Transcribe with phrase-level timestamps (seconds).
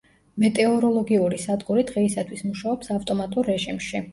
[0.43, 4.07] მეტეოროლოგიური სადგური დღეისათვის მუშაობს ავტომატურ რეჟიმში.